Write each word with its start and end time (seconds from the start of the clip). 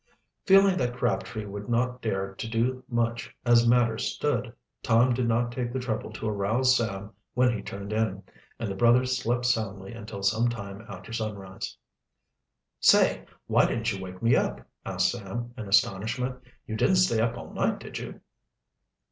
Feeling 0.47 0.77
that 0.77 0.95
Crabtree 0.97 1.45
would 1.45 1.69
not 1.69 2.01
dare 2.01 2.33
to 2.33 2.47
do 2.49 2.83
much 2.89 3.35
as 3.45 3.67
matters 3.67 4.05
stood, 4.11 4.51
Tom 4.81 5.13
did 5.13 5.27
not 5.27 5.51
take 5.51 5.71
the 5.71 5.79
trouble 5.79 6.11
to 6.13 6.27
arouse 6.27 6.75
Sam 6.75 7.11
when 7.35 7.55
he 7.55 7.61
turned 7.61 7.93
in, 7.93 8.23
and 8.57 8.67
the 8.67 8.73
brothers 8.73 9.15
slept 9.15 9.45
soundly 9.45 9.93
until 9.93 10.23
some 10.23 10.49
time 10.49 10.83
after 10.89 11.13
sunrise. 11.13 11.77
"Say, 12.79 13.27
why 13.45 13.67
didn't 13.67 13.91
you 13.93 14.01
wake 14.03 14.23
me 14.23 14.35
up?" 14.35 14.65
asked 14.87 15.11
Sam 15.11 15.53
in 15.55 15.67
astonishment. 15.67 16.41
"You 16.65 16.75
didn't 16.75 16.95
stay 16.95 17.21
up 17.21 17.37
all 17.37 17.53
night, 17.53 17.79
did 17.79 17.99
you?" 17.99 18.21